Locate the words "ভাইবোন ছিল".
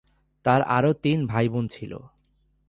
1.25-1.91